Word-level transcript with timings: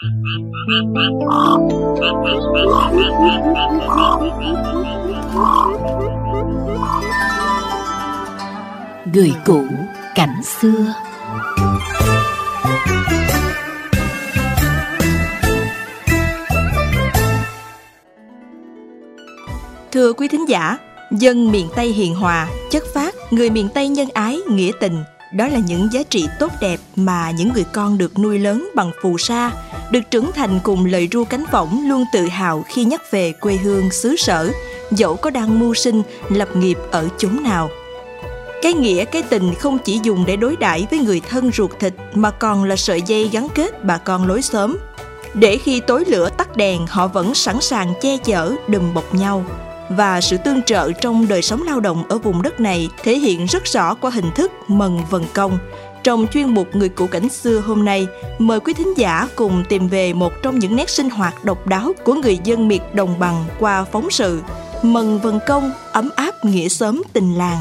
Người 0.00 0.10
cũ 9.46 9.64
cảnh 10.14 10.42
xưa. 10.42 10.94
Thưa 19.92 20.12
quý 20.12 20.28
thính 20.28 20.48
giả, 20.48 20.78
dân 21.10 21.52
miền 21.52 21.68
Tây 21.76 21.88
hiền 21.88 22.14
hòa, 22.14 22.48
chất 22.70 22.82
phát, 22.94 23.14
người 23.30 23.50
miền 23.50 23.68
Tây 23.74 23.88
nhân 23.88 24.08
ái, 24.14 24.38
nghĩa 24.48 24.72
tình, 24.80 25.04
đó 25.32 25.48
là 25.48 25.58
những 25.66 25.88
giá 25.92 26.02
trị 26.10 26.28
tốt 26.38 26.52
đẹp 26.60 26.80
mà 26.96 27.30
những 27.30 27.52
người 27.52 27.64
con 27.72 27.98
được 27.98 28.18
nuôi 28.18 28.38
lớn 28.38 28.68
bằng 28.74 28.90
phù 29.02 29.18
sa, 29.18 29.50
được 29.90 30.10
trưởng 30.10 30.30
thành 30.32 30.60
cùng 30.62 30.84
lời 30.84 31.08
ru 31.12 31.24
cánh 31.24 31.44
võng 31.52 31.88
luôn 31.88 32.04
tự 32.12 32.26
hào 32.26 32.64
khi 32.68 32.84
nhắc 32.84 33.02
về 33.10 33.32
quê 33.32 33.56
hương 33.56 33.90
xứ 33.90 34.16
sở, 34.16 34.50
dẫu 34.90 35.16
có 35.16 35.30
đang 35.30 35.58
mưu 35.58 35.74
sinh, 35.74 36.02
lập 36.28 36.48
nghiệp 36.56 36.78
ở 36.90 37.08
chốn 37.18 37.42
nào. 37.42 37.70
Cái 38.62 38.72
nghĩa, 38.72 39.04
cái 39.04 39.22
tình 39.22 39.54
không 39.54 39.78
chỉ 39.78 40.00
dùng 40.02 40.24
để 40.26 40.36
đối 40.36 40.56
đãi 40.56 40.86
với 40.90 40.98
người 40.98 41.20
thân 41.28 41.50
ruột 41.52 41.70
thịt 41.80 41.94
mà 42.14 42.30
còn 42.30 42.64
là 42.64 42.76
sợi 42.76 43.02
dây 43.02 43.28
gắn 43.32 43.48
kết 43.54 43.84
bà 43.84 43.98
con 43.98 44.28
lối 44.28 44.42
xóm. 44.42 44.78
Để 45.34 45.58
khi 45.58 45.80
tối 45.80 46.04
lửa 46.06 46.30
tắt 46.36 46.56
đèn 46.56 46.86
họ 46.86 47.06
vẫn 47.06 47.34
sẵn 47.34 47.60
sàng 47.60 47.94
che 48.00 48.16
chở, 48.16 48.54
đùm 48.68 48.94
bọc 48.94 49.14
nhau, 49.14 49.44
và 49.88 50.20
sự 50.20 50.36
tương 50.36 50.62
trợ 50.62 50.92
trong 50.92 51.28
đời 51.28 51.42
sống 51.42 51.62
lao 51.62 51.80
động 51.80 52.04
ở 52.08 52.18
vùng 52.18 52.42
đất 52.42 52.60
này 52.60 52.88
thể 53.02 53.18
hiện 53.18 53.46
rất 53.46 53.64
rõ 53.64 53.94
qua 53.94 54.10
hình 54.10 54.30
thức 54.34 54.52
mần 54.68 54.98
vần 55.10 55.24
công. 55.34 55.58
Trong 56.08 56.26
chuyên 56.26 56.48
mục 56.48 56.76
Người 56.76 56.88
cũ 56.88 57.06
cảnh 57.06 57.28
xưa 57.28 57.58
hôm 57.58 57.84
nay, 57.84 58.06
mời 58.38 58.60
quý 58.60 58.72
thính 58.72 58.94
giả 58.96 59.28
cùng 59.36 59.64
tìm 59.68 59.88
về 59.88 60.12
một 60.12 60.32
trong 60.42 60.58
những 60.58 60.76
nét 60.76 60.90
sinh 60.90 61.10
hoạt 61.10 61.44
độc 61.44 61.66
đáo 61.66 61.92
của 62.04 62.14
người 62.14 62.38
dân 62.44 62.68
miệt 62.68 62.80
đồng 62.94 63.18
bằng 63.18 63.44
qua 63.58 63.84
phóng 63.84 64.10
sự 64.10 64.40
mừng 64.82 65.18
vần 65.18 65.38
công, 65.46 65.72
ấm 65.92 66.10
áp 66.16 66.44
nghĩa 66.44 66.68
sớm 66.68 67.02
tình 67.12 67.34
làng. 67.34 67.58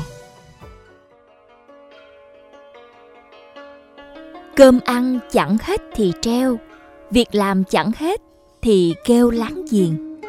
Cơm 4.55 4.79
ăn 4.85 5.19
chẳng 5.31 5.57
hết 5.61 5.81
thì 5.95 6.13
treo, 6.21 6.59
việc 7.11 7.35
làm 7.35 7.63
chẳng 7.63 7.91
hết 7.97 8.21
thì 8.61 8.95
kêu 9.05 9.29
láng 9.29 9.65
giềng 9.71 10.21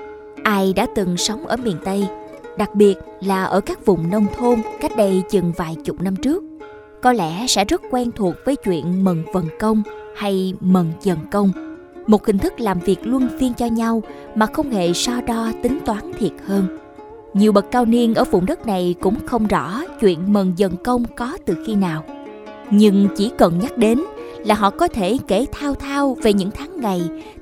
Ai 0.42 0.72
đã 0.72 0.86
từng 0.94 1.16
sống 1.16 1.46
ở 1.46 1.56
miền 1.56 1.76
Tây, 1.84 2.06
đặc 2.56 2.74
biệt 2.74 2.94
là 3.20 3.44
ở 3.44 3.60
các 3.60 3.86
vùng 3.86 4.10
nông 4.10 4.26
thôn 4.38 4.62
cách 4.80 4.96
đây 4.96 5.22
chừng 5.30 5.52
vài 5.56 5.76
chục 5.84 6.00
năm 6.00 6.16
trước, 6.16 6.47
có 7.02 7.12
lẽ 7.12 7.46
sẽ 7.46 7.64
rất 7.64 7.82
quen 7.90 8.10
thuộc 8.16 8.34
với 8.44 8.56
chuyện 8.56 9.04
mần 9.04 9.24
vần 9.32 9.44
công 9.60 9.82
hay 10.16 10.54
mần 10.60 10.92
dần 11.02 11.18
công, 11.30 11.52
một 12.06 12.26
hình 12.26 12.38
thức 12.38 12.60
làm 12.60 12.80
việc 12.80 12.96
luân 13.02 13.28
phiên 13.38 13.54
cho 13.54 13.66
nhau 13.66 14.02
mà 14.34 14.46
không 14.46 14.70
hề 14.70 14.92
so 14.92 15.20
đo 15.20 15.52
tính 15.62 15.78
toán 15.84 16.12
thiệt 16.18 16.32
hơn. 16.46 16.78
Nhiều 17.34 17.52
bậc 17.52 17.70
cao 17.70 17.84
niên 17.84 18.14
ở 18.14 18.24
vùng 18.24 18.46
đất 18.46 18.66
này 18.66 18.94
cũng 19.00 19.26
không 19.26 19.46
rõ 19.46 19.82
chuyện 20.00 20.32
mần 20.32 20.52
dần 20.56 20.76
công 20.84 21.04
có 21.16 21.38
từ 21.46 21.56
khi 21.66 21.74
nào. 21.74 22.04
Nhưng 22.70 23.08
chỉ 23.16 23.30
cần 23.38 23.58
nhắc 23.58 23.78
đến 23.78 24.00
là 24.44 24.54
họ 24.54 24.70
có 24.70 24.88
thể 24.88 25.18
kể 25.28 25.46
thao 25.52 25.74
thao 25.74 26.16
về 26.22 26.32
những 26.32 26.50
tháng 26.50 26.80
ngày 26.80 27.00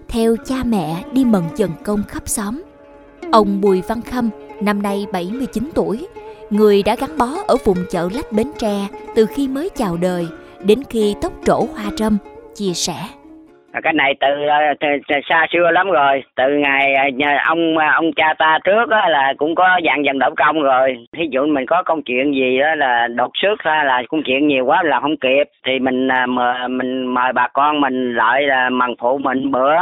theo 0.08 0.36
cha 0.46 0.64
mẹ 0.64 1.04
đi 1.12 1.24
mần 1.24 1.42
dần 1.56 1.70
công 1.84 2.02
khắp 2.08 2.22
xóm 2.28 2.62
Ông 3.32 3.60
Bùi 3.60 3.80
Văn 3.80 4.02
Khâm, 4.02 4.30
năm 4.60 4.82
nay 4.82 5.06
79 5.12 5.70
tuổi, 5.74 6.06
người 6.50 6.82
đã 6.86 6.96
gắn 7.00 7.10
bó 7.18 7.28
ở 7.48 7.56
vùng 7.64 7.76
chợ 7.90 8.08
lách 8.14 8.32
Bến 8.32 8.46
Tre 8.58 8.88
từ 9.16 9.26
khi 9.26 9.48
mới 9.48 9.70
chào 9.74 9.96
đời 10.02 10.26
đến 10.66 10.78
khi 10.90 11.14
tóc 11.22 11.32
trổ 11.44 11.58
hoa 11.74 11.90
râm, 11.96 12.18
chia 12.54 12.72
sẻ. 12.74 12.94
À, 13.72 13.80
cái 13.82 13.92
này 13.92 14.14
từ, 14.20 14.26
ờ, 14.48 14.56
từ, 14.80 14.86
từ 15.08 15.14
xa 15.28 15.46
xưa 15.52 15.70
lắm 15.70 15.90
rồi, 15.90 16.22
từ 16.36 16.44
ngày 16.58 16.94
ờ, 16.94 17.08
nhà 17.14 17.42
ông 17.46 17.78
ờ, 17.78 17.86
ông 17.94 18.12
cha 18.16 18.34
ta 18.38 18.58
trước 18.64 18.90
á, 18.90 19.08
là 19.08 19.34
cũng 19.38 19.54
có 19.54 19.80
dạng 19.84 20.04
dần 20.04 20.18
đổ 20.18 20.30
công 20.36 20.62
rồi. 20.62 20.96
Thí 21.16 21.24
dụ 21.30 21.46
mình 21.46 21.66
có 21.66 21.82
công 21.82 22.02
chuyện 22.02 22.34
gì 22.34 22.58
đó 22.58 22.74
là 22.74 23.08
đột 23.08 23.30
xuất 23.42 23.56
hay 23.58 23.84
là 23.84 24.02
công 24.08 24.22
chuyện 24.22 24.48
nhiều 24.48 24.64
quá 24.64 24.82
là 24.82 25.00
không 25.00 25.16
kịp 25.16 25.44
thì 25.66 25.78
mình 25.78 26.08
mời 26.28 26.68
mình 26.68 27.06
mời 27.14 27.32
bà 27.32 27.48
con 27.48 27.80
mình 27.80 28.14
lại 28.14 28.42
là 28.42 28.70
mần 28.70 28.94
phụ 29.00 29.18
mình 29.18 29.50
bữa 29.50 29.76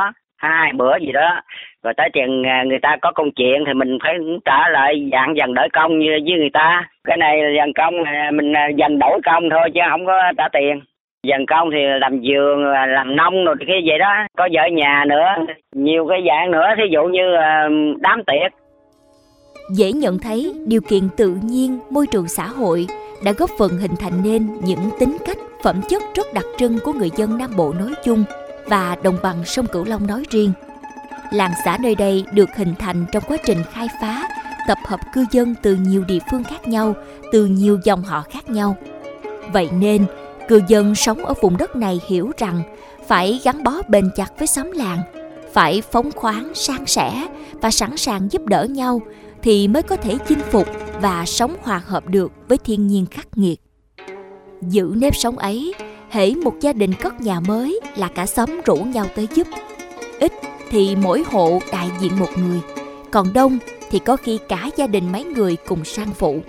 hai 0.49 0.72
bữa 0.72 0.99
gì 0.99 1.12
đó. 1.12 1.41
Rồi 1.82 1.94
tới 1.97 2.09
tiền 2.12 2.47
à, 2.47 2.65
người 2.66 2.78
ta 2.82 2.97
có 3.03 3.12
công 3.15 3.31
chuyện 3.31 3.65
thì 3.66 3.72
mình 3.75 3.99
phải 4.03 4.15
trả 4.44 4.69
lại 4.69 5.09
dạng 5.12 5.37
dần 5.37 5.55
đổi 5.55 5.69
công 5.72 5.99
như, 5.99 6.10
với 6.10 6.38
người 6.38 6.50
ta. 6.53 6.88
Cái 7.05 7.16
này 7.16 7.43
là 7.43 7.50
dần 7.56 7.72
công 7.72 8.05
à, 8.05 8.31
mình 8.32 8.53
dành 8.53 8.77
dần 8.77 8.99
đổi 8.99 9.21
công 9.25 9.50
thôi 9.50 9.71
chứ 9.75 9.81
không 9.91 10.06
có 10.06 10.32
trả 10.38 10.49
tiền. 10.53 10.81
Dần 11.27 11.47
công 11.47 11.71
thì 11.71 11.78
làm 12.00 12.21
vườn 12.22 12.75
à, 12.75 12.87
làm 12.87 13.16
nông 13.16 13.44
rồi 13.44 13.55
cái 13.66 13.82
vậy 13.87 13.99
đó, 13.99 14.15
có 14.37 14.49
vợ 14.53 14.62
nhà 14.72 15.05
nữa, 15.09 15.28
nhiều 15.75 16.06
cái 16.10 16.22
dạng 16.28 16.50
nữa, 16.50 16.66
thí 16.76 16.82
dụ 16.91 17.03
như 17.03 17.37
đám 18.00 18.22
tiệc. 18.26 18.53
Dễ 19.76 19.93
nhận 19.93 20.19
thấy 20.22 20.53
điều 20.66 20.81
kiện 20.91 21.00
tự 21.16 21.37
nhiên, 21.43 21.78
môi 21.91 22.06
trường 22.12 22.28
xã 22.28 22.44
hội 22.44 22.87
đã 23.25 23.32
góp 23.38 23.50
phần 23.59 23.71
hình 23.82 23.97
thành 24.00 24.12
nên 24.25 24.43
những 24.66 24.91
tính 25.00 25.16
cách 25.26 25.37
phẩm 25.62 25.76
chất 25.88 26.03
rất 26.15 26.26
đặc 26.34 26.44
trưng 26.59 26.72
của 26.84 26.93
người 26.93 27.11
dân 27.16 27.38
nam 27.38 27.50
bộ 27.59 27.72
nói 27.78 27.94
chung 28.05 28.25
và 28.66 28.97
đồng 29.02 29.16
bằng 29.22 29.44
sông 29.44 29.66
cửu 29.66 29.84
long 29.84 30.06
nói 30.06 30.22
riêng. 30.30 30.52
Làng 31.30 31.52
xã 31.64 31.78
nơi 31.80 31.94
đây 31.94 32.25
được 32.32 32.48
hình 32.56 32.75
thành 32.78 33.06
trong 33.12 33.22
quá 33.28 33.36
trình 33.44 33.62
khai 33.72 33.88
phá, 34.00 34.28
tập 34.69 34.78
hợp 34.84 35.00
cư 35.14 35.25
dân 35.30 35.54
từ 35.62 35.75
nhiều 35.76 36.04
địa 36.04 36.19
phương 36.30 36.44
khác 36.44 36.69
nhau, 36.69 36.94
từ 37.32 37.47
nhiều 37.47 37.78
dòng 37.84 38.02
họ 38.02 38.25
khác 38.30 38.50
nhau. 38.50 38.76
Vậy 39.52 39.69
nên, 39.78 40.06
cư 40.48 40.60
dân 40.69 40.94
sống 40.94 41.25
ở 41.25 41.34
vùng 41.42 41.56
đất 41.56 41.76
này 41.76 42.00
hiểu 42.08 42.30
rằng 42.38 42.62
phải 43.06 43.41
gắn 43.44 43.64
bó 43.64 43.82
bền 43.88 44.10
chặt 44.16 44.32
với 44.38 44.47
xóm 44.47 44.70
làng, 44.70 44.98
phải 45.52 45.82
phóng 45.92 46.10
khoáng 46.12 46.52
san 46.54 46.86
sẻ 46.86 47.26
và 47.60 47.70
sẵn 47.70 47.96
sàng 47.96 48.28
giúp 48.31 48.46
đỡ 48.46 48.64
nhau 48.64 49.00
thì 49.42 49.69
mới 49.69 49.82
có 49.82 49.96
thể 49.96 50.19
chinh 50.28 50.41
phục 50.50 50.69
và 51.00 51.25
sống 51.26 51.56
hòa 51.62 51.82
hợp 51.86 52.06
được 52.06 52.32
với 52.48 52.58
thiên 52.58 52.86
nhiên 52.86 53.06
khắc 53.10 53.26
nghiệt. 53.38 53.60
Giữ 54.62 54.94
nếp 54.96 55.16
sống 55.16 55.38
ấy 55.38 55.75
hễ 56.14 56.34
một 56.34 56.54
gia 56.60 56.72
đình 56.72 56.94
cất 56.94 57.20
nhà 57.20 57.41
mới 57.41 57.80
là 57.97 58.08
cả 58.08 58.26
xóm 58.26 58.60
rủ 58.64 58.76
nhau 58.76 59.06
tới 59.14 59.28
giúp. 59.34 59.47
Ít 60.20 60.32
thì 60.70 60.97
mỗi 60.97 61.25
hộ 61.30 61.60
đại 61.72 61.91
diện 62.00 62.19
một 62.19 62.38
người, 62.38 62.60
còn 63.10 63.32
đông 63.32 63.58
thì 63.91 63.98
có 63.98 64.16
khi 64.16 64.38
cả 64.48 64.70
gia 64.76 64.86
đình 64.86 65.12
mấy 65.12 65.25
người 65.25 65.56
cùng 65.66 65.84
sang 65.84 66.12
phụ. 66.12 66.41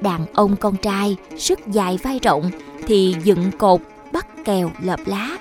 Đàn 0.00 0.26
ông 0.32 0.56
con 0.56 0.76
trai, 0.76 1.16
sức 1.38 1.66
dài 1.66 1.98
vai 2.02 2.18
rộng 2.22 2.50
thì 2.86 3.14
dựng 3.24 3.50
cột, 3.58 3.80
bắt 4.12 4.26
kèo, 4.44 4.70
lợp 4.82 5.00
lá. 5.06 5.38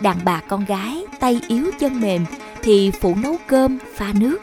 Đàn 0.00 0.16
bà 0.24 0.40
con 0.48 0.64
gái, 0.64 1.04
tay 1.20 1.40
yếu 1.48 1.70
chân 1.78 2.00
mềm 2.00 2.24
thì 2.62 2.90
phụ 2.90 3.14
nấu 3.22 3.36
cơm, 3.46 3.78
pha 3.94 4.12
nước. 4.20 4.38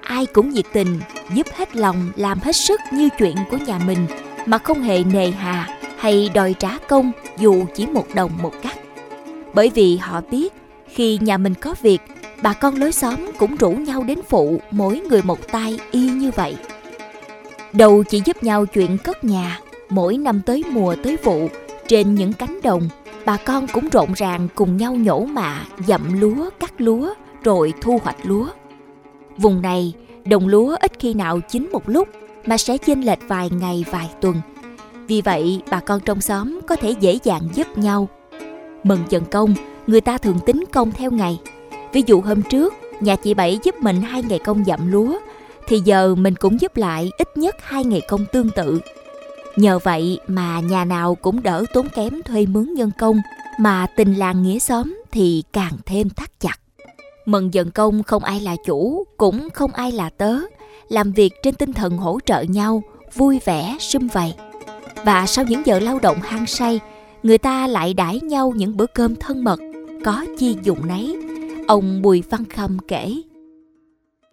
Ai 0.00 0.26
cũng 0.26 0.50
nhiệt 0.50 0.66
tình, 0.72 1.00
giúp 1.34 1.46
hết 1.56 1.76
lòng, 1.76 2.10
làm 2.16 2.38
hết 2.38 2.56
sức 2.56 2.80
như 2.92 3.08
chuyện 3.18 3.36
của 3.50 3.56
nhà 3.66 3.78
mình 3.86 4.06
mà 4.46 4.58
không 4.58 4.82
hề 4.82 5.04
nề 5.04 5.30
hà 5.30 5.75
hay 5.98 6.30
đòi 6.34 6.54
trả 6.54 6.78
công 6.88 7.12
dù 7.38 7.64
chỉ 7.74 7.86
một 7.86 8.06
đồng 8.14 8.30
một 8.42 8.52
cắt. 8.62 8.78
Bởi 9.54 9.70
vì 9.74 9.96
họ 9.96 10.20
biết 10.30 10.52
khi 10.88 11.18
nhà 11.20 11.38
mình 11.38 11.54
có 11.54 11.74
việc, 11.82 12.00
bà 12.42 12.52
con 12.52 12.76
lối 12.76 12.92
xóm 12.92 13.16
cũng 13.38 13.56
rủ 13.56 13.70
nhau 13.70 14.04
đến 14.04 14.18
phụ 14.28 14.60
mỗi 14.70 15.00
người 15.00 15.22
một 15.22 15.52
tay 15.52 15.78
y 15.90 16.00
như 16.00 16.30
vậy. 16.36 16.56
Đầu 17.72 18.02
chỉ 18.02 18.22
giúp 18.24 18.42
nhau 18.42 18.66
chuyện 18.66 18.98
cất 18.98 19.24
nhà, 19.24 19.60
mỗi 19.88 20.16
năm 20.16 20.40
tới 20.46 20.64
mùa 20.70 20.96
tới 21.02 21.16
vụ, 21.22 21.48
trên 21.88 22.14
những 22.14 22.32
cánh 22.32 22.60
đồng, 22.62 22.88
bà 23.24 23.36
con 23.36 23.66
cũng 23.72 23.88
rộn 23.88 24.12
ràng 24.12 24.48
cùng 24.54 24.76
nhau 24.76 24.94
nhổ 24.94 25.24
mạ, 25.24 25.64
dặm 25.86 26.20
lúa, 26.20 26.50
cắt 26.60 26.72
lúa, 26.78 27.14
rồi 27.44 27.72
thu 27.80 28.00
hoạch 28.02 28.16
lúa. 28.22 28.46
Vùng 29.36 29.62
này, 29.62 29.92
đồng 30.24 30.48
lúa 30.48 30.76
ít 30.80 30.92
khi 30.98 31.14
nào 31.14 31.40
chín 31.40 31.68
một 31.72 31.88
lúc, 31.88 32.08
mà 32.46 32.56
sẽ 32.58 32.78
chênh 32.78 33.06
lệch 33.06 33.28
vài 33.28 33.50
ngày 33.50 33.84
vài 33.90 34.10
tuần 34.20 34.34
vì 35.08 35.22
vậy 35.22 35.60
bà 35.70 35.80
con 35.80 36.00
trong 36.00 36.20
xóm 36.20 36.60
có 36.66 36.76
thể 36.76 36.90
dễ 37.00 37.18
dàng 37.22 37.42
giúp 37.54 37.78
nhau 37.78 38.08
mừng 38.84 39.00
dần 39.08 39.24
công 39.30 39.54
người 39.86 40.00
ta 40.00 40.18
thường 40.18 40.38
tính 40.46 40.64
công 40.72 40.92
theo 40.92 41.10
ngày 41.10 41.38
Ví 41.96 42.02
dụ 42.06 42.20
hôm 42.20 42.42
trước, 42.42 42.74
nhà 43.00 43.16
chị 43.16 43.34
Bảy 43.34 43.58
giúp 43.62 43.74
mình 43.80 44.02
hai 44.02 44.22
ngày 44.22 44.38
công 44.38 44.64
dặm 44.64 44.92
lúa, 44.92 45.18
thì 45.66 45.80
giờ 45.84 46.14
mình 46.14 46.34
cũng 46.34 46.60
giúp 46.60 46.76
lại 46.76 47.10
ít 47.18 47.36
nhất 47.36 47.56
hai 47.62 47.84
ngày 47.84 48.00
công 48.08 48.26
tương 48.32 48.50
tự. 48.50 48.80
Nhờ 49.56 49.78
vậy 49.78 50.20
mà 50.26 50.60
nhà 50.60 50.84
nào 50.84 51.14
cũng 51.14 51.42
đỡ 51.42 51.64
tốn 51.74 51.88
kém 51.88 52.22
thuê 52.22 52.46
mướn 52.46 52.74
nhân 52.74 52.90
công, 52.98 53.16
mà 53.58 53.86
tình 53.96 54.14
làng 54.14 54.42
nghĩa 54.42 54.58
xóm 54.58 55.02
thì 55.12 55.42
càng 55.52 55.72
thêm 55.86 56.08
thắt 56.10 56.40
chặt. 56.40 56.60
Mần 57.26 57.50
dần 57.50 57.70
công 57.70 58.02
không 58.02 58.24
ai 58.24 58.40
là 58.40 58.56
chủ, 58.64 59.04
cũng 59.16 59.48
không 59.50 59.72
ai 59.72 59.92
là 59.92 60.10
tớ, 60.10 60.36
làm 60.88 61.12
việc 61.12 61.32
trên 61.42 61.54
tinh 61.54 61.72
thần 61.72 61.96
hỗ 61.96 62.18
trợ 62.26 62.40
nhau, 62.40 62.82
vui 63.14 63.40
vẻ, 63.44 63.76
sum 63.80 64.08
vầy. 64.08 64.34
Và 65.06 65.26
sau 65.26 65.44
những 65.48 65.62
giờ 65.66 65.78
lao 65.82 65.98
động 66.02 66.16
hăng 66.30 66.46
say, 66.46 66.80
người 67.22 67.38
ta 67.38 67.66
lại 67.76 67.94
đãi 67.96 68.14
nhau 68.22 68.52
những 68.56 68.76
bữa 68.78 68.86
cơm 68.94 69.10
thân 69.22 69.44
mật, 69.44 69.60
có 70.04 70.16
chi 70.38 70.56
dụng 70.62 70.78
nấy, 70.88 71.16
Ông 71.68 72.02
Bùi 72.02 72.22
Văn 72.30 72.40
Khâm 72.56 72.70
kể. 72.88 73.06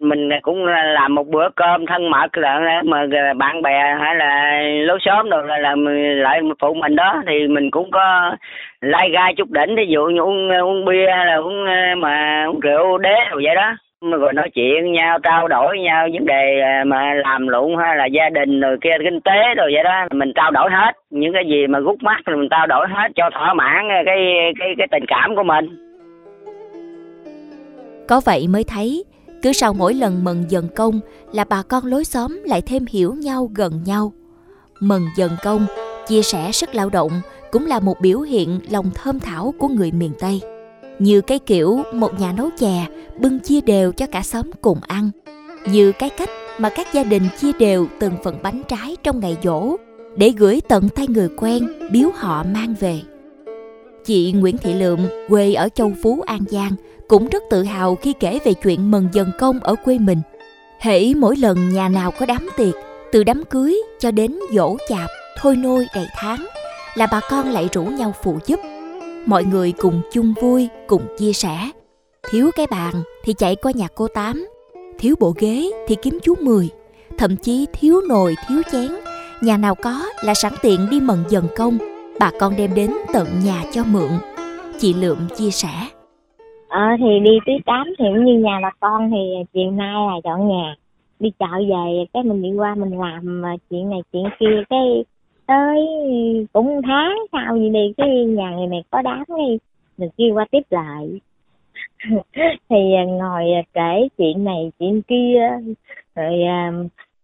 Mình 0.00 0.28
cũng 0.42 0.66
làm 0.66 1.14
một 1.14 1.26
bữa 1.26 1.48
cơm 1.56 1.86
thân 1.86 2.10
mật 2.10 2.36
là 2.36 2.82
mà 2.84 3.06
bạn 3.36 3.62
bè 3.62 3.96
hay 4.00 4.14
là 4.16 4.60
lối 4.86 4.98
xóm 5.00 5.28
rồi 5.30 5.46
là, 5.46 5.58
là 5.58 5.74
lại 6.22 6.40
phụ 6.60 6.74
mình 6.74 6.96
đó. 6.96 7.22
Thì 7.26 7.46
mình 7.48 7.70
cũng 7.70 7.90
có 7.90 8.36
lai 8.80 9.10
gai 9.12 9.34
chút 9.36 9.50
đỉnh 9.50 9.76
ví 9.76 9.86
dụ 9.88 10.04
như 10.04 10.20
uống 10.20 10.48
uống 10.48 10.84
bia 10.84 11.06
hay 11.16 11.26
là 11.26 11.36
uống 11.36 11.66
ờ, 11.66 11.94
mà 11.98 12.44
uống 12.48 12.60
rượu 12.60 12.98
đế 12.98 13.14
rồi 13.30 13.42
vậy 13.44 13.54
đó 13.54 13.76
rồi 14.10 14.32
nói 14.32 14.50
chuyện 14.54 14.92
nhau, 14.92 15.18
trao 15.22 15.48
đổi 15.48 15.78
nhau, 15.78 16.08
vấn 16.12 16.26
đề 16.26 16.60
à, 16.62 16.84
mà 16.86 17.14
làm 17.14 17.48
lụng 17.48 17.76
hay 17.76 17.96
là 17.96 18.06
gia 18.06 18.28
đình 18.30 18.60
rồi 18.60 18.76
kia, 18.80 18.90
kinh 19.04 19.20
tế 19.20 19.54
rồi 19.56 19.70
vậy 19.74 19.84
đó, 19.84 20.06
mình 20.12 20.32
trao 20.34 20.50
đổi 20.50 20.70
hết. 20.70 20.92
Những 21.10 21.32
cái 21.32 21.44
gì 21.46 21.66
mà 21.66 21.78
gút 21.80 22.02
mắt 22.02 22.20
thì 22.26 22.32
mình 22.34 22.48
trao 22.50 22.66
đổi 22.66 22.86
hết 22.88 23.08
cho 23.16 23.30
thỏa 23.34 23.54
mãn 23.54 23.88
à, 23.88 24.02
cái 24.06 24.18
cái 24.58 24.68
cái 24.78 24.86
tình 24.90 25.04
cảm 25.08 25.36
của 25.36 25.42
mình. 25.42 25.66
Có 28.08 28.20
vậy 28.24 28.46
mới 28.48 28.64
thấy, 28.64 29.04
cứ 29.42 29.52
sau 29.52 29.72
mỗi 29.78 29.94
lần 29.94 30.24
mừng 30.24 30.44
dần 30.48 30.64
công 30.76 31.00
là 31.32 31.44
bà 31.50 31.62
con 31.70 31.82
lối 31.84 32.04
xóm 32.04 32.42
lại 32.46 32.60
thêm 32.66 32.82
hiểu 32.92 33.12
nhau, 33.24 33.48
gần 33.56 33.72
nhau. 33.86 34.12
Mừng 34.80 35.02
dần 35.16 35.30
công, 35.44 35.66
chia 36.06 36.22
sẻ 36.22 36.52
sức 36.52 36.74
lao 36.74 36.90
động 36.92 37.10
cũng 37.50 37.66
là 37.66 37.80
một 37.80 37.94
biểu 38.02 38.20
hiện 38.20 38.48
lòng 38.70 38.86
thơm 38.94 39.20
thảo 39.20 39.54
của 39.58 39.68
người 39.68 39.90
miền 39.98 40.10
tây 40.20 40.40
như 40.98 41.20
cái 41.20 41.38
kiểu 41.38 41.82
một 41.92 42.20
nhà 42.20 42.32
nấu 42.32 42.48
chè, 42.58 42.86
bưng 43.18 43.40
chia 43.40 43.60
đều 43.60 43.92
cho 43.92 44.06
cả 44.06 44.22
xóm 44.22 44.50
cùng 44.60 44.78
ăn. 44.86 45.10
Như 45.66 45.92
cái 45.92 46.10
cách 46.10 46.30
mà 46.58 46.68
các 46.68 46.86
gia 46.92 47.04
đình 47.04 47.28
chia 47.40 47.52
đều 47.52 47.86
từng 47.98 48.12
phần 48.24 48.38
bánh 48.42 48.62
trái 48.68 48.96
trong 49.02 49.20
ngày 49.20 49.36
dỗ 49.42 49.76
để 50.16 50.32
gửi 50.36 50.60
tận 50.68 50.88
tay 50.88 51.08
người 51.08 51.28
quen, 51.36 51.68
biếu 51.90 52.08
họ 52.14 52.44
mang 52.54 52.74
về. 52.80 53.00
Chị 54.04 54.32
nguyễn 54.32 54.58
thị 54.58 54.72
lượm, 54.72 55.00
quê 55.28 55.54
ở 55.54 55.68
châu 55.74 55.92
phú, 56.02 56.22
an 56.26 56.40
giang, 56.50 56.72
cũng 57.08 57.28
rất 57.28 57.42
tự 57.50 57.62
hào 57.62 57.94
khi 57.94 58.12
kể 58.20 58.38
về 58.44 58.52
chuyện 58.54 58.90
mừng 58.90 59.08
dần 59.12 59.30
công 59.38 59.60
ở 59.60 59.74
quê 59.84 59.98
mình. 59.98 60.18
Hễ 60.80 61.14
mỗi 61.14 61.36
lần 61.36 61.68
nhà 61.68 61.88
nào 61.88 62.10
có 62.10 62.26
đám 62.26 62.48
tiệc, 62.56 62.74
từ 63.12 63.24
đám 63.24 63.44
cưới 63.44 63.76
cho 64.00 64.10
đến 64.10 64.38
dỗ 64.52 64.76
chạp, 64.88 65.10
thôi 65.40 65.56
nôi 65.56 65.86
đầy 65.94 66.06
tháng, 66.16 66.46
là 66.94 67.06
bà 67.12 67.20
con 67.30 67.50
lại 67.50 67.68
rủ 67.72 67.84
nhau 67.84 68.14
phụ 68.22 68.38
giúp 68.46 68.60
mọi 69.26 69.44
người 69.44 69.72
cùng 69.78 70.00
chung 70.12 70.34
vui, 70.40 70.68
cùng 70.86 71.02
chia 71.18 71.32
sẻ. 71.32 71.70
Thiếu 72.30 72.50
cái 72.56 72.66
bàn 72.70 72.94
thì 73.24 73.32
chạy 73.32 73.56
qua 73.56 73.72
nhà 73.74 73.86
cô 73.94 74.08
tám. 74.14 74.46
Thiếu 74.98 75.14
bộ 75.20 75.32
ghế 75.38 75.70
thì 75.86 75.96
kiếm 76.02 76.18
chú 76.22 76.34
mười. 76.42 76.68
Thậm 77.18 77.36
chí 77.36 77.66
thiếu 77.72 78.00
nồi, 78.08 78.34
thiếu 78.48 78.62
chén. 78.72 78.90
Nhà 79.42 79.56
nào 79.56 79.74
có 79.74 80.00
là 80.24 80.34
sẵn 80.34 80.52
tiện 80.62 80.80
đi 80.90 81.00
mần 81.00 81.18
dần 81.28 81.44
công. 81.56 81.78
Bà 82.20 82.30
con 82.40 82.52
đem 82.58 82.74
đến 82.74 82.90
tận 83.12 83.26
nhà 83.44 83.62
cho 83.72 83.84
mượn. 83.84 84.10
Chị 84.78 84.94
lượm 84.94 85.18
chia 85.36 85.50
sẻ. 85.50 85.68
Ờ 86.68 86.80
thì 86.98 87.20
đi 87.24 87.30
tí 87.46 87.52
tám 87.66 87.86
thì 87.98 88.04
cũng 88.14 88.24
như 88.24 88.38
nhà 88.38 88.58
bà 88.62 88.70
con 88.80 89.10
thì 89.10 89.44
chiều 89.54 89.70
nay 89.70 89.94
là 90.06 90.20
dọn 90.24 90.48
nhà. 90.48 90.74
Đi 91.20 91.30
chợ 91.38 91.46
về, 91.58 92.04
cái 92.12 92.22
mình 92.22 92.42
đi 92.42 92.52
qua 92.56 92.74
mình 92.74 93.00
làm 93.00 93.42
chuyện 93.70 93.90
này 93.90 94.00
chuyện 94.12 94.24
kia, 94.40 94.62
cái 94.70 95.04
tới 95.46 95.78
cũng 96.52 96.80
tháng 96.86 97.16
sau 97.32 97.56
gì 97.56 97.70
đi 97.70 97.92
cái 97.96 98.24
nhà 98.24 98.50
người 98.50 98.66
này 98.66 98.84
có 98.90 99.02
đám 99.02 99.24
đi 99.28 99.58
mình 99.98 100.10
kêu 100.16 100.34
qua 100.34 100.46
tiếp 100.50 100.62
lại. 100.70 101.20
Thì 102.70 102.94
à, 102.96 103.04
ngồi 103.04 103.44
à, 103.52 103.62
kể 103.74 104.08
chuyện 104.18 104.44
này 104.44 104.72
chuyện 104.78 105.02
kia 105.02 105.38
rồi 106.14 106.42
à, 106.42 106.72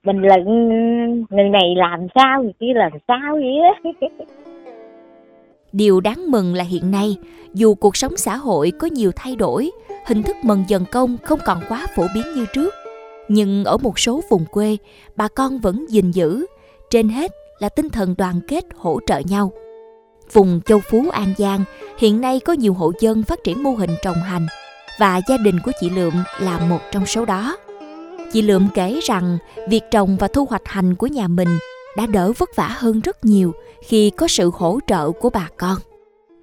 bình 0.05 0.23
luận 0.23 0.45
người 1.31 1.49
này 1.49 1.75
làm 1.77 2.07
sao 2.15 2.43
người 2.43 2.53
kia 2.61 2.73
làm 2.75 2.93
sao 3.09 3.35
vậy 3.35 3.59
á. 3.59 3.91
Điều 5.73 6.01
đáng 6.01 6.31
mừng 6.31 6.55
là 6.55 6.65
hiện 6.65 6.91
nay, 6.91 7.17
dù 7.55 7.75
cuộc 7.75 7.97
sống 7.97 8.17
xã 8.17 8.37
hội 8.37 8.73
có 8.79 8.89
nhiều 8.93 9.11
thay 9.17 9.37
đổi, 9.37 9.71
hình 10.07 10.23
thức 10.23 10.37
mừng 10.43 10.65
dần 10.69 10.85
công 10.93 11.17
không 11.23 11.39
còn 11.45 11.59
quá 11.69 11.87
phổ 11.97 12.03
biến 12.15 12.25
như 12.37 12.47
trước. 12.55 12.75
Nhưng 13.29 13.65
ở 13.65 13.77
một 13.77 13.99
số 13.99 14.21
vùng 14.31 14.45
quê, 14.51 14.77
bà 15.17 15.29
con 15.29 15.59
vẫn 15.59 15.87
gìn 15.89 16.11
giữ, 16.11 16.47
trên 16.91 17.09
hết 17.09 17.31
là 17.61 17.69
tinh 17.69 17.89
thần 17.93 18.15
đoàn 18.19 18.35
kết 18.49 18.65
hỗ 18.77 18.99
trợ 19.07 19.21
nhau. 19.31 19.53
Vùng 20.33 20.61
Châu 20.65 20.79
Phú, 20.91 21.05
An 21.13 21.27
Giang 21.37 21.61
hiện 21.99 22.21
nay 22.21 22.41
có 22.45 22.53
nhiều 22.53 22.75
hộ 22.75 22.93
dân 23.01 23.23
phát 23.23 23.39
triển 23.45 23.63
mô 23.63 23.71
hình 23.71 23.91
trồng 24.03 24.17
hành 24.17 24.47
và 25.01 25.21
gia 25.29 25.37
đình 25.45 25.55
của 25.65 25.73
chị 25.81 25.91
Lượm 25.91 26.13
là 26.41 26.61
một 26.71 26.79
trong 26.93 27.07
số 27.07 27.25
đó. 27.25 27.57
Chị 28.33 28.43
Lượm 28.43 28.63
kể 28.75 29.01
rằng 29.03 29.39
việc 29.71 29.83
trồng 29.91 30.17
và 30.21 30.29
thu 30.35 30.45
hoạch 30.51 30.67
hành 30.69 30.95
của 30.95 31.07
nhà 31.07 31.29
mình 31.29 31.49
đã 31.97 32.07
đỡ 32.13 32.33
vất 32.39 32.49
vả 32.57 32.69
hơn 32.81 33.01
rất 33.01 33.17
nhiều 33.23 33.53
khi 33.85 34.11
có 34.11 34.29
sự 34.29 34.51
hỗ 34.55 34.79
trợ 34.87 35.11
của 35.11 35.31
bà 35.35 35.49
con. 35.57 35.77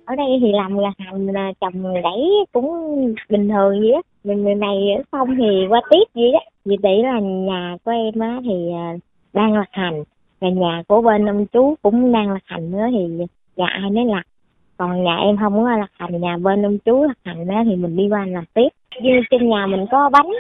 Ở 0.06 0.16
đây 0.16 0.28
thì 0.42 0.48
làm 0.52 0.78
là 0.78 0.92
hành 0.98 1.28
là 1.28 1.52
trồng 1.62 1.84
đẩy 1.84 2.30
cũng 2.54 2.66
bình 3.30 3.50
thường 3.50 3.80
vậy 3.80 3.92
á. 3.92 4.02
Mình 4.24 4.44
người 4.44 4.56
này 4.56 4.76
xong 5.12 5.28
thì 5.38 5.68
qua 5.70 5.82
tiếp 5.90 6.04
vậy 6.14 6.32
á. 6.34 6.40
Vì 6.66 6.76
tỷ 6.84 7.04
là 7.04 7.20
nhà 7.20 7.78
của 7.86 7.92
em 7.92 8.20
á 8.20 8.40
thì 8.44 8.72
à, 8.74 8.94
đang 9.34 9.54
là 9.54 9.66
hành 9.72 10.04
và 10.40 10.50
nhà 10.50 10.84
của 10.88 11.02
bên 11.02 11.30
ông 11.30 11.46
chú 11.46 11.76
cũng 11.82 12.12
đang 12.12 12.32
là 12.32 12.40
hành 12.46 12.72
nữa 12.72 12.86
thì 12.92 13.26
nhà 13.56 13.66
ai 13.82 13.90
nấy 13.90 14.06
lạc. 14.06 14.24
Còn 14.78 15.04
nhà 15.04 15.18
em 15.18 15.38
không 15.38 15.64
có 15.64 15.78
là 15.78 15.88
hành, 15.92 16.22
nhà 16.22 16.38
bên 16.38 16.66
ông 16.66 16.78
chú 16.86 17.04
là 17.04 17.14
hành 17.24 17.48
đó 17.48 17.64
thì 17.66 17.76
mình 17.76 17.96
đi 17.96 18.08
qua 18.10 18.26
làm 18.26 18.44
tiếp. 18.54 18.70
Như 19.02 19.12
trên 19.32 19.50
nhà 19.50 19.68
mình 19.68 19.86
có 19.92 20.10
bánh, 20.10 20.32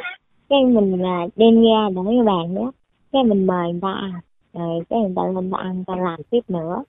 cái 0.50 0.64
mình 0.64 1.02
là 1.02 1.28
đem 1.36 1.62
ra 1.62 1.90
để 1.96 2.02
cái 2.06 2.26
bàn 2.26 2.56
đó 2.56 2.72
cái 3.12 3.24
mình 3.24 3.48
mời 3.48 3.72
người 3.72 3.82
ta 3.82 3.92
ăn, 3.92 4.12
rồi 4.54 4.84
cái 4.90 5.00
người 5.00 5.14
ta 5.16 5.22
lên 5.36 5.52
ta 5.52 5.58
ăn 5.58 5.76
người 5.76 5.84
ta 5.88 5.96
làm 5.96 6.20
tiếp 6.30 6.40
nữa. 6.48 6.84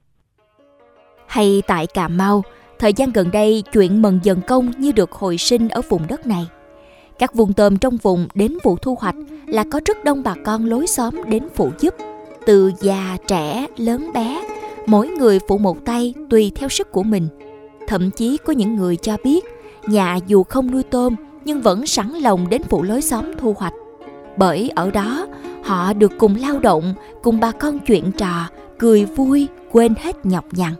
Hay 1.27 1.63
tại 1.67 1.87
Cà 1.95 2.09
Mau, 2.09 2.43
thời 2.79 2.93
gian 2.93 3.11
gần 3.15 3.27
đây 3.33 3.63
chuyện 3.73 4.03
mần 4.03 4.21
dần 4.23 4.39
công 4.47 4.71
như 4.79 4.93
được 4.93 5.13
hồi 5.13 5.39
sinh 5.39 5.69
ở 5.69 5.81
vùng 5.89 6.03
đất 6.09 6.27
này. 6.27 6.47
Các 7.19 7.35
vùng 7.35 7.53
tôm 7.53 7.77
trong 7.77 7.97
vùng 8.03 8.27
đến 8.35 8.53
vụ 8.63 8.77
thu 8.77 8.97
hoạch 9.01 9.15
là 9.47 9.65
có 9.73 9.81
rất 9.87 10.05
đông 10.05 10.23
bà 10.25 10.35
con 10.45 10.65
lối 10.65 10.87
xóm 10.87 11.15
đến 11.27 11.43
phụ 11.55 11.71
giúp 11.79 11.95
từ 12.49 12.73
già, 12.81 13.17
trẻ, 13.27 13.67
lớn 13.77 14.11
bé, 14.15 14.45
mỗi 14.87 15.09
người 15.09 15.39
phụ 15.49 15.59
một 15.59 15.85
tay 15.85 16.15
tùy 16.31 16.53
theo 16.55 16.69
sức 16.69 16.93
của 16.93 17.03
mình. 17.03 17.29
Thậm 17.87 18.11
chí 18.11 18.37
có 18.37 18.53
những 18.53 18.77
người 18.77 18.97
cho 18.97 19.17
biết, 19.25 19.45
nhà 19.87 20.19
dù 20.27 20.43
không 20.43 20.71
nuôi 20.71 20.83
tôm 20.83 21.15
nhưng 21.45 21.61
vẫn 21.61 21.87
sẵn 21.87 22.13
lòng 22.13 22.49
đến 22.49 22.63
phụ 22.63 22.83
lối 22.83 23.03
xóm 23.03 23.25
thu 23.39 23.55
hoạch. 23.59 23.73
Bởi 24.37 24.71
ở 24.75 24.91
đó, 24.91 25.27
họ 25.65 25.93
được 25.93 26.13
cùng 26.19 26.37
lao 26.37 26.59
động, 26.59 26.95
cùng 27.23 27.41
bà 27.41 27.51
con 27.51 27.79
chuyện 27.79 28.13
trò, 28.13 28.49
cười 28.79 29.05
vui, 29.05 29.49
quên 29.73 29.95
hết 30.01 30.27
nhọc 30.27 30.45
nhằn. 30.53 30.73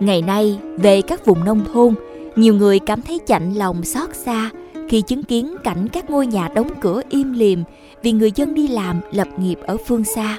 Ngày 0.00 0.22
nay, 0.22 0.58
về 0.76 1.02
các 1.02 1.26
vùng 1.26 1.44
nông 1.44 1.64
thôn, 1.72 1.94
nhiều 2.36 2.54
người 2.54 2.78
cảm 2.78 3.02
thấy 3.02 3.18
chạnh 3.26 3.54
lòng 3.54 3.84
xót 3.84 4.14
xa 4.14 4.50
khi 4.88 5.00
chứng 5.00 5.22
kiến 5.22 5.56
cảnh 5.64 5.88
các 5.88 6.10
ngôi 6.10 6.26
nhà 6.26 6.48
đóng 6.54 6.68
cửa 6.80 7.02
im 7.08 7.32
lìm 7.32 7.64
vì 8.02 8.12
người 8.12 8.32
dân 8.34 8.54
đi 8.54 8.68
làm 8.68 9.00
lập 9.12 9.28
nghiệp 9.38 9.58
ở 9.66 9.76
phương 9.76 10.04
xa. 10.04 10.38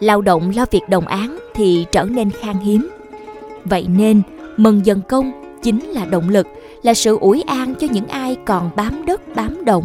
Lao 0.00 0.22
động 0.22 0.52
lo 0.56 0.66
việc 0.70 0.82
đồng 0.88 1.06
án 1.06 1.38
thì 1.54 1.86
trở 1.92 2.04
nên 2.04 2.30
khan 2.30 2.58
hiếm. 2.58 2.88
Vậy 3.64 3.86
nên 3.88 4.22
mừng 4.56 4.86
dần 4.86 5.00
công 5.08 5.32
chính 5.62 5.84
là 5.84 6.04
động 6.04 6.28
lực, 6.28 6.46
là 6.82 6.94
sự 6.94 7.18
ủi 7.18 7.42
an 7.42 7.74
cho 7.74 7.86
những 7.90 8.06
ai 8.06 8.36
còn 8.44 8.70
bám 8.76 9.06
đất, 9.06 9.36
bám 9.36 9.64
đồng. 9.64 9.84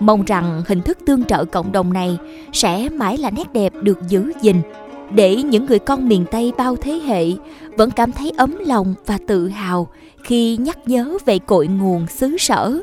Mong 0.00 0.24
rằng 0.24 0.62
hình 0.66 0.82
thức 0.82 0.98
tương 1.06 1.24
trợ 1.24 1.44
cộng 1.44 1.72
đồng 1.72 1.92
này 1.92 2.18
sẽ 2.52 2.88
mãi 2.88 3.16
là 3.16 3.30
nét 3.30 3.52
đẹp 3.52 3.72
được 3.82 3.98
giữ 4.08 4.32
gìn, 4.40 4.56
để 5.14 5.36
những 5.36 5.66
người 5.66 5.78
con 5.78 6.08
miền 6.08 6.24
tây 6.30 6.52
bao 6.58 6.76
thế 6.76 6.92
hệ 6.92 7.26
vẫn 7.76 7.90
cảm 7.90 8.12
thấy 8.12 8.32
ấm 8.36 8.56
lòng 8.66 8.94
và 9.06 9.18
tự 9.26 9.48
hào 9.48 9.88
khi 10.22 10.56
nhắc 10.56 10.78
nhớ 10.88 11.18
về 11.26 11.38
cội 11.38 11.66
nguồn 11.66 12.06
xứ 12.06 12.36
sở 12.38 12.80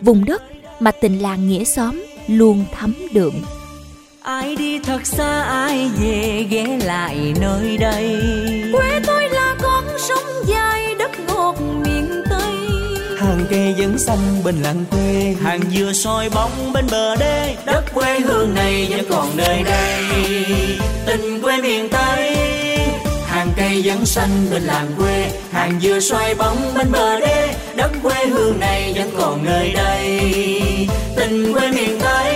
vùng 0.00 0.24
đất 0.24 0.42
mà 0.80 0.90
tình 0.90 1.22
làng 1.22 1.48
nghĩa 1.48 1.64
xóm 1.64 2.04
luôn 2.28 2.64
thấm 2.78 2.94
đượm. 3.12 3.32
Ai 4.22 4.56
đi 4.56 4.78
thật 4.78 5.06
xa 5.06 5.42
ai 5.42 5.90
về 6.00 6.46
ghé 6.50 6.78
lại 6.84 7.34
nơi 7.40 7.76
đây? 7.76 8.22
Quê 8.72 9.00
tôi 9.06 9.28
là 9.28 9.56
con 9.62 9.84
sông 9.98 10.44
dài 10.46 10.94
đất 10.98 11.10
ngọt 11.26 11.54
miền 11.84 12.22
tây. 12.30 12.54
Hàng 13.18 13.46
cây 13.50 13.74
vẫn 13.78 13.98
xanh 13.98 14.42
bên 14.44 14.54
làng 14.62 14.84
quê. 14.90 15.34
Hàng 15.42 15.60
dừa 15.76 15.92
soi 15.92 16.30
bóng 16.30 16.72
bên 16.74 16.86
bờ 16.90 17.16
đê. 17.16 17.56
Đất 17.66 17.82
quê 17.94 18.20
hương 18.20 18.54
này 18.54 18.86
vẫn 18.90 19.06
còn 19.10 19.36
nơi 19.36 19.62
đây. 19.62 20.04
Tình 21.06 21.40
quê 21.42 21.56
miền 21.62 21.88
tây. 21.88 22.36
Hàng 23.26 23.48
cây 23.56 23.82
vẫn 23.84 24.06
xanh 24.06 24.46
bên 24.50 24.62
làng 24.62 24.86
quê. 24.98 25.30
Hàng 25.52 25.80
dừa 25.82 26.00
xoay 26.00 26.34
bóng 26.34 26.56
bên 26.74 26.92
bờ 26.92 27.20
đê 27.20 27.47
đất 27.78 27.90
quê 28.02 28.26
hương 28.26 28.60
này 28.60 28.92
vẫn 28.96 29.10
còn 29.18 29.44
nơi 29.44 29.72
đây. 29.72 30.20
Tình 31.16 31.52
quê 31.52 31.70
miền 31.70 31.98
tây 32.00 32.27